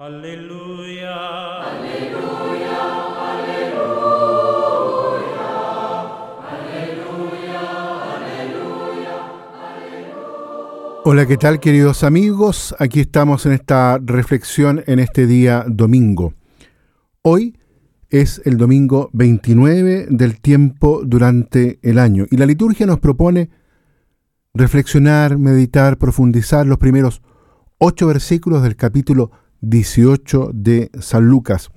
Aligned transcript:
Aleluya. 0.00 1.14
Aleluya. 1.60 2.78
Aleluya. 3.20 4.00
Hola, 11.04 11.26
¿qué 11.26 11.36
tal 11.36 11.60
queridos 11.60 12.02
amigos? 12.02 12.74
Aquí 12.78 13.00
estamos 13.00 13.44
en 13.44 13.52
esta 13.52 13.98
reflexión 14.02 14.82
en 14.86 15.00
este 15.00 15.26
día 15.26 15.66
domingo. 15.68 16.32
Hoy 17.20 17.58
es 18.08 18.40
el 18.46 18.56
domingo 18.56 19.10
29 19.12 20.06
del 20.08 20.40
tiempo 20.40 21.02
durante 21.04 21.78
el 21.82 21.98
año 21.98 22.24
y 22.30 22.38
la 22.38 22.46
liturgia 22.46 22.86
nos 22.86 23.00
propone 23.00 23.50
reflexionar, 24.54 25.36
meditar, 25.36 25.98
profundizar 25.98 26.66
los 26.66 26.78
primeros 26.78 27.20
ocho 27.76 28.06
versículos 28.06 28.62
del 28.62 28.76
capítulo 28.76 29.30
18 29.60 30.50
de 30.52 30.90
San 31.00 31.26
Lucas. 31.26 31.70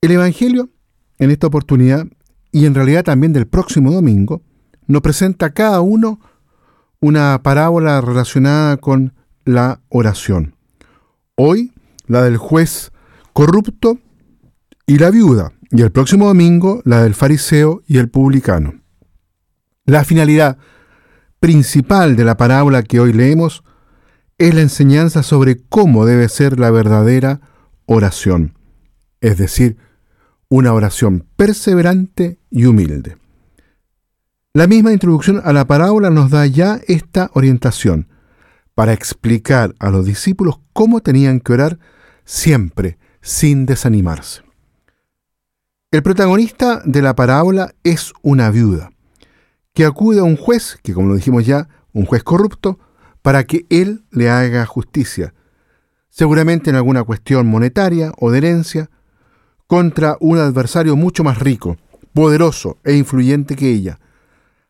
El 0.00 0.12
Evangelio, 0.12 0.70
en 1.18 1.30
esta 1.30 1.46
oportunidad, 1.46 2.06
y 2.50 2.66
en 2.66 2.74
realidad 2.74 3.04
también 3.04 3.32
del 3.32 3.46
próximo 3.46 3.92
domingo, 3.92 4.42
nos 4.86 5.00
presenta 5.00 5.54
cada 5.54 5.80
uno 5.80 6.20
una 7.00 7.42
parábola 7.42 8.00
relacionada 8.00 8.76
con 8.76 9.14
la 9.44 9.80
oración. 9.88 10.54
Hoy, 11.34 11.72
la 12.06 12.22
del 12.22 12.36
juez 12.36 12.92
corrupto 13.32 13.98
y 14.86 14.98
la 14.98 15.10
viuda, 15.10 15.52
y 15.70 15.82
el 15.82 15.90
próximo 15.90 16.26
domingo, 16.26 16.82
la 16.84 17.02
del 17.02 17.14
fariseo 17.14 17.82
y 17.86 17.98
el 17.98 18.10
publicano. 18.10 18.82
La 19.84 20.04
finalidad 20.04 20.58
principal 21.40 22.14
de 22.14 22.24
la 22.24 22.36
parábola 22.36 22.82
que 22.82 23.00
hoy 23.00 23.12
leemos 23.12 23.64
es 24.38 24.54
la 24.54 24.60
enseñanza 24.60 25.22
sobre 25.22 25.62
cómo 25.68 26.06
debe 26.06 26.28
ser 26.28 26.58
la 26.58 26.70
verdadera 26.70 27.40
oración, 27.86 28.54
es 29.20 29.38
decir, 29.38 29.76
una 30.48 30.72
oración 30.72 31.26
perseverante 31.36 32.38
y 32.50 32.64
humilde. 32.66 33.16
La 34.54 34.66
misma 34.66 34.92
introducción 34.92 35.40
a 35.44 35.52
la 35.52 35.66
parábola 35.66 36.10
nos 36.10 36.30
da 36.30 36.44
ya 36.46 36.78
esta 36.86 37.30
orientación 37.34 38.08
para 38.74 38.92
explicar 38.92 39.74
a 39.78 39.90
los 39.90 40.04
discípulos 40.04 40.60
cómo 40.72 41.00
tenían 41.00 41.40
que 41.40 41.52
orar 41.54 41.78
siempre, 42.24 42.98
sin 43.20 43.66
desanimarse. 43.66 44.42
El 45.90 46.02
protagonista 46.02 46.82
de 46.84 47.02
la 47.02 47.14
parábola 47.14 47.74
es 47.84 48.12
una 48.22 48.50
viuda, 48.50 48.92
que 49.74 49.84
acude 49.84 50.20
a 50.20 50.24
un 50.24 50.36
juez, 50.36 50.78
que 50.82 50.94
como 50.94 51.08
lo 51.08 51.14
dijimos 51.14 51.46
ya, 51.46 51.68
un 51.92 52.06
juez 52.06 52.22
corrupto, 52.22 52.78
para 53.22 53.44
que 53.44 53.66
él 53.70 54.04
le 54.10 54.28
haga 54.28 54.66
justicia, 54.66 55.32
seguramente 56.10 56.70
en 56.70 56.76
alguna 56.76 57.04
cuestión 57.04 57.46
monetaria 57.46 58.12
o 58.18 58.30
de 58.30 58.38
herencia, 58.38 58.90
contra 59.66 60.16
un 60.20 60.38
adversario 60.38 60.96
mucho 60.96 61.24
más 61.24 61.38
rico, 61.38 61.78
poderoso 62.12 62.78
e 62.84 62.94
influyente 62.94 63.56
que 63.56 63.70
ella, 63.70 64.00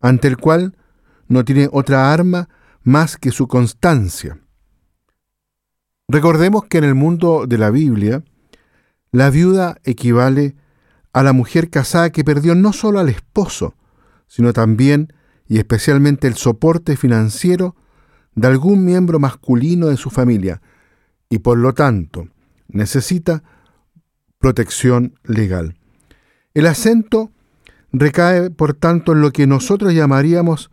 ante 0.00 0.28
el 0.28 0.38
cual 0.38 0.76
no 1.28 1.44
tiene 1.44 1.68
otra 1.70 2.12
arma 2.12 2.48
más 2.82 3.16
que 3.16 3.32
su 3.32 3.48
constancia. 3.48 4.38
Recordemos 6.08 6.64
que 6.66 6.78
en 6.78 6.84
el 6.84 6.94
mundo 6.94 7.46
de 7.46 7.58
la 7.58 7.70
Biblia, 7.70 8.22
la 9.10 9.28
viuda 9.28 9.76
equivale 9.82 10.54
a 11.12 11.22
la 11.22 11.32
mujer 11.32 11.68
casada 11.68 12.10
que 12.10 12.22
perdió 12.22 12.54
no 12.54 12.72
solo 12.72 13.00
al 13.00 13.08
esposo, 13.08 13.74
sino 14.28 14.52
también 14.52 15.12
y 15.48 15.58
especialmente 15.58 16.28
el 16.28 16.34
soporte 16.34 16.96
financiero 16.96 17.74
de 18.36 18.46
algún 18.46 18.84
miembro 18.84 19.18
masculino 19.18 19.88
de 19.88 19.96
su 19.96 20.10
familia 20.10 20.62
y 21.28 21.38
por 21.38 21.58
lo 21.58 21.72
tanto 21.74 22.28
necesita 22.68 23.42
protección 24.38 25.18
legal. 25.24 25.74
El 26.54 26.66
acento 26.66 27.32
recae 27.92 28.50
por 28.50 28.74
tanto 28.74 29.12
en 29.12 29.22
lo 29.22 29.32
que 29.32 29.46
nosotros 29.46 29.94
llamaríamos 29.94 30.70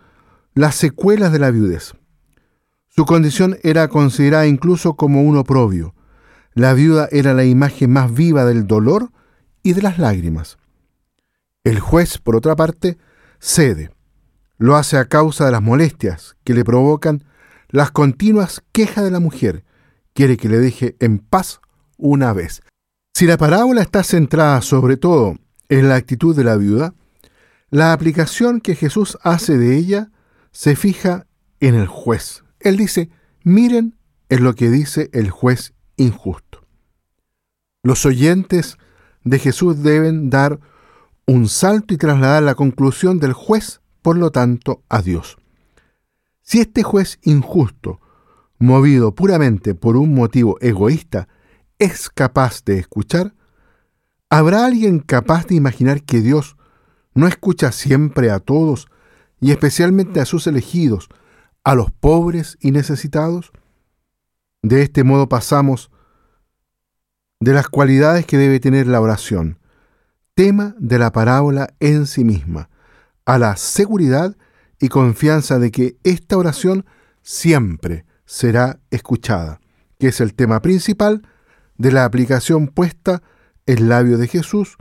las 0.54 0.76
secuelas 0.76 1.32
de 1.32 1.40
la 1.40 1.52
viudez. 1.52 1.94
Su 2.90 3.06
condición 3.06 3.58
era 3.64 3.88
considerada 3.88 4.46
incluso 4.46 4.96
como 4.96 5.24
un 5.24 5.38
oprobio. 5.38 5.96
La 6.54 6.74
viuda 6.74 7.08
era 7.12 7.34
la 7.34 7.46
imagen 7.46 7.92
más 7.92 8.14
viva 8.14 8.46
del 8.46 8.68
dolor 8.68 9.12
y 9.64 9.74
de 9.74 9.82
las 9.82 9.98
lágrimas. 9.98 10.58
El 11.64 11.80
juez, 11.80 12.18
por 12.18 12.36
otra 12.36 12.56
parte, 12.56 12.98
cede. 13.40 13.92
Lo 14.58 14.76
hace 14.76 14.98
a 14.98 15.06
causa 15.06 15.46
de 15.46 15.52
las 15.52 15.62
molestias 15.62 16.36
que 16.44 16.54
le 16.54 16.64
provocan 16.64 17.24
las 17.74 17.90
continuas 17.90 18.64
quejas 18.72 19.04
de 19.04 19.10
la 19.10 19.20
mujer. 19.20 19.66
Quiere 20.14 20.38
que 20.38 20.48
le 20.48 20.60
deje 20.60 20.96
en 21.00 21.18
paz 21.18 21.60
una 21.98 22.32
vez. 22.32 22.62
Si 23.16 23.26
la 23.26 23.36
parábola 23.36 23.82
está 23.82 24.04
centrada 24.04 24.62
sobre 24.62 24.96
todo 24.96 25.38
en 25.70 25.90
la 25.90 25.96
actitud 25.96 26.36
de 26.36 26.44
la 26.44 26.56
viuda, 26.56 26.94
la 27.72 27.92
aplicación 27.92 28.62
que 28.62 28.76
Jesús 28.76 29.18
hace 29.24 29.58
de 29.58 29.76
ella 29.76 30.12
se 30.52 30.76
fija 30.76 31.26
en 31.60 31.74
el 31.74 31.88
juez. 31.88 32.44
Él 32.60 32.78
dice, 32.78 33.10
miren 33.44 33.98
en 34.30 34.44
lo 34.44 34.54
que 34.54 34.70
dice 34.70 35.10
el 35.12 35.32
juez 35.32 35.74
injusto. 35.98 36.68
Los 37.82 38.06
oyentes 38.06 38.78
de 39.24 39.40
Jesús 39.40 39.82
deben 39.82 40.30
dar 40.30 40.60
un 41.26 41.50
salto 41.50 41.96
y 41.96 41.98
trasladar 41.98 42.44
la 42.44 42.54
conclusión 42.54 43.18
del 43.18 43.34
juez, 43.34 43.82
por 44.04 44.16
lo 44.16 44.30
tanto, 44.30 44.84
a 44.90 45.02
Dios. 45.02 45.38
Si 46.44 46.60
este 46.60 46.84
juez 46.84 47.20
injusto, 47.24 48.02
movido 48.60 49.16
puramente 49.16 49.76
por 49.76 49.96
un 49.96 50.14
motivo 50.14 50.58
egoísta, 50.60 51.30
es 51.80 52.10
capaz 52.10 52.64
de 52.66 52.78
escuchar, 52.78 53.34
¿habrá 54.30 54.66
alguien 54.66 55.00
capaz 55.00 55.48
de 55.48 55.56
imaginar 55.56 56.04
que 56.04 56.20
Dios 56.20 56.58
no 57.16 57.28
escucha 57.28 57.72
siempre 57.72 58.30
a 58.30 58.40
todos 58.40 58.88
y 59.40 59.52
especialmente 59.52 60.20
a 60.20 60.26
sus 60.26 60.46
elegidos, 60.46 61.08
a 61.64 61.76
los 61.76 61.92
pobres 61.92 62.58
y 62.60 62.72
necesitados? 62.72 63.54
De 64.62 64.82
este 64.82 65.04
modo 65.04 65.30
pasamos 65.30 65.92
de 67.40 67.54
las 67.54 67.70
cualidades 67.70 68.26
que 68.26 68.38
debe 68.38 68.60
tener 68.60 68.88
la 68.88 69.00
oración, 69.02 69.60
tema 70.36 70.76
de 70.78 71.00
la 71.00 71.12
parábola 71.12 71.74
en 71.80 72.06
sí 72.06 72.26
misma, 72.26 72.70
a 73.26 73.38
la 73.38 73.56
seguridad 73.56 74.36
y 74.84 74.90
confianza 74.90 75.60
de 75.60 75.72
que 75.72 75.96
esta 76.04 76.36
oración 76.36 76.86
siempre 77.22 78.06
será 78.26 78.82
escuchada, 78.92 79.62
que 79.98 80.10
es 80.10 80.20
el 80.20 80.34
tema 80.34 80.62
principal 80.62 81.26
de 81.78 81.94
la 81.94 82.04
aplicación 82.04 82.68
puesta 82.68 83.24
en 83.66 83.88
labio 83.88 84.18
de 84.18 84.28
Jesús, 84.28 84.76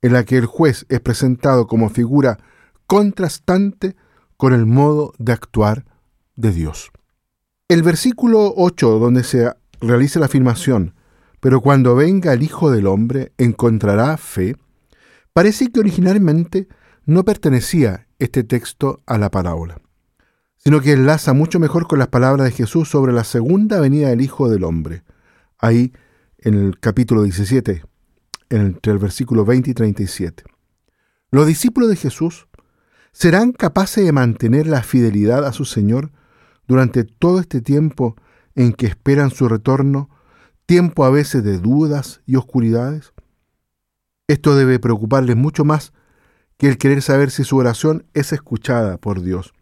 en 0.00 0.14
la 0.14 0.24
que 0.24 0.38
el 0.38 0.46
juez 0.46 0.86
es 0.88 1.00
presentado 1.00 1.66
como 1.66 1.90
figura 1.90 2.38
contrastante 2.86 3.96
con 4.38 4.54
el 4.54 4.64
modo 4.64 5.12
de 5.18 5.32
actuar 5.34 5.84
de 6.36 6.50
Dios. 6.50 6.90
El 7.68 7.82
versículo 7.82 8.54
8, 8.56 8.98
donde 8.98 9.24
se 9.24 9.52
realiza 9.78 10.20
la 10.20 10.26
afirmación, 10.26 10.94
pero 11.40 11.60
cuando 11.60 11.94
venga 11.94 12.32
el 12.32 12.42
Hijo 12.42 12.70
del 12.70 12.86
Hombre 12.86 13.34
encontrará 13.36 14.16
fe, 14.16 14.56
parece 15.34 15.70
que 15.70 15.80
originalmente 15.80 16.66
no 17.06 17.24
pertenecía 17.24 18.06
este 18.18 18.44
texto 18.44 19.02
a 19.06 19.18
la 19.18 19.30
parábola, 19.30 19.80
sino 20.56 20.80
que 20.80 20.92
enlaza 20.92 21.32
mucho 21.32 21.60
mejor 21.60 21.86
con 21.86 21.98
las 21.98 22.08
palabras 22.08 22.46
de 22.46 22.52
Jesús 22.52 22.88
sobre 22.88 23.12
la 23.12 23.24
segunda 23.24 23.80
venida 23.80 24.08
del 24.08 24.22
Hijo 24.22 24.48
del 24.48 24.64
Hombre, 24.64 25.02
ahí 25.58 25.92
en 26.38 26.54
el 26.54 26.78
capítulo 26.80 27.22
17, 27.22 27.82
entre 28.50 28.92
el 28.92 28.98
versículo 28.98 29.44
20 29.44 29.70
y 29.70 29.74
37. 29.74 30.44
Los 31.30 31.46
discípulos 31.46 31.90
de 31.90 31.96
Jesús 31.96 32.46
serán 33.12 33.52
capaces 33.52 34.04
de 34.04 34.12
mantener 34.12 34.66
la 34.66 34.82
fidelidad 34.82 35.44
a 35.44 35.52
su 35.52 35.64
Señor 35.64 36.10
durante 36.66 37.04
todo 37.04 37.40
este 37.40 37.60
tiempo 37.60 38.16
en 38.54 38.72
que 38.72 38.86
esperan 38.86 39.30
su 39.30 39.48
retorno, 39.48 40.08
tiempo 40.66 41.04
a 41.04 41.10
veces 41.10 41.44
de 41.44 41.58
dudas 41.58 42.22
y 42.24 42.36
oscuridades. 42.36 43.12
Esto 44.26 44.56
debe 44.56 44.78
preocuparles 44.78 45.36
mucho 45.36 45.64
más 45.64 45.92
que 46.56 46.68
el 46.68 46.78
querer 46.78 47.02
saber 47.02 47.30
si 47.30 47.44
su 47.44 47.56
oración 47.56 48.06
es 48.14 48.32
escuchada 48.32 48.96
por 48.98 49.22
Dios, 49.22 49.54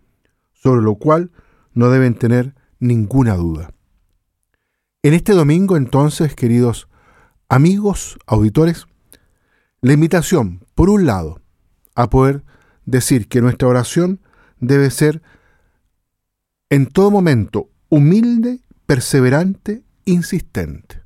sobre 0.53 0.83
lo 0.83 0.97
cual 0.97 1.31
no 1.73 1.91
deben 1.91 2.15
tener 2.15 2.55
ninguna 2.79 3.37
duda. 3.37 3.73
En 5.03 5.15
este 5.15 5.33
domingo 5.33 5.77
entonces, 5.77 6.35
queridos 6.35 6.89
amigos, 7.49 8.19
auditores, 8.27 8.87
la 9.81 9.93
invitación, 9.93 10.65
por 10.75 10.91
un 10.91 11.07
lado, 11.07 11.41
a 11.95 12.09
poder 12.09 12.45
decir 12.87 13.29
que 13.29 13.41
nuestra 13.41 13.69
oración 13.69 14.21
debe 14.61 14.91
ser 14.91 15.23
en 16.71 16.87
todo 16.87 17.11
momento 17.11 17.69
humilde, 17.89 18.61
perseverante, 18.87 19.83
insistente. 20.05 21.03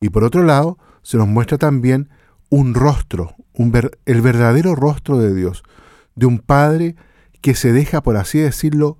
Y 0.00 0.10
por 0.10 0.24
otro 0.24 0.42
lado, 0.42 0.78
se 1.02 1.16
nos 1.16 1.28
muestra 1.28 1.58
también 1.58 2.10
un 2.52 2.74
rostro, 2.74 3.34
el 4.04 4.20
verdadero 4.20 4.74
rostro 4.74 5.16
de 5.16 5.34
Dios, 5.34 5.62
de 6.14 6.26
un 6.26 6.38
Padre 6.38 6.96
que 7.40 7.54
se 7.54 7.72
deja, 7.72 8.02
por 8.02 8.18
así 8.18 8.40
decirlo, 8.40 8.98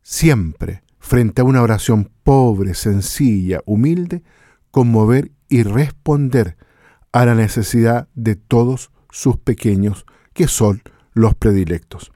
siempre 0.00 0.82
frente 0.98 1.42
a 1.42 1.44
una 1.44 1.60
oración 1.60 2.10
pobre, 2.24 2.72
sencilla, 2.72 3.60
humilde, 3.66 4.22
conmover 4.70 5.30
y 5.50 5.62
responder 5.62 6.56
a 7.12 7.26
la 7.26 7.34
necesidad 7.34 8.08
de 8.14 8.34
todos 8.34 8.90
sus 9.10 9.36
pequeños, 9.36 10.06
que 10.32 10.48
son 10.48 10.80
los 11.12 11.34
predilectos. 11.34 12.12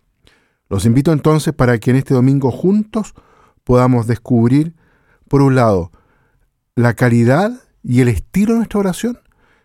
Los 0.70 0.86
invito 0.86 1.12
entonces 1.12 1.52
para 1.52 1.76
que 1.76 1.90
en 1.90 1.96
este 1.96 2.14
domingo 2.14 2.50
juntos 2.50 3.12
podamos 3.64 4.06
descubrir, 4.06 4.74
por 5.28 5.42
un 5.42 5.56
lado, 5.56 5.92
la 6.74 6.94
calidad 6.94 7.52
y 7.82 8.00
el 8.00 8.08
estilo 8.08 8.54
de 8.54 8.60
nuestra 8.60 8.80
oración, 8.80 9.18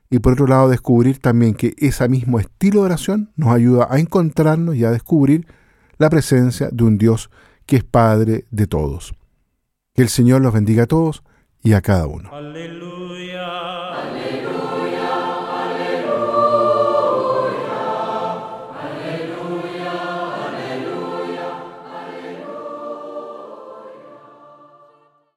y 0.09 0.19
por 0.19 0.33
otro 0.33 0.47
lado 0.47 0.69
descubrir 0.69 1.19
también 1.19 1.53
que 1.53 1.73
ese 1.77 2.07
mismo 2.07 2.39
estilo 2.39 2.81
de 2.81 2.85
oración 2.85 3.31
nos 3.35 3.53
ayuda 3.53 3.87
a 3.89 3.99
encontrarnos 3.99 4.75
y 4.75 4.85
a 4.85 4.91
descubrir 4.91 5.47
la 5.97 6.09
presencia 6.09 6.69
de 6.71 6.83
un 6.83 6.97
Dios 6.97 7.29
que 7.65 7.77
es 7.77 7.83
Padre 7.83 8.45
de 8.51 8.67
todos. 8.67 9.15
Que 9.93 10.01
el 10.01 10.09
Señor 10.09 10.41
los 10.41 10.53
bendiga 10.53 10.83
a 10.83 10.87
todos 10.87 11.23
y 11.63 11.73
a 11.73 11.81
cada 11.81 12.05
uno. 12.05 12.29
Aleluya. 12.31 12.85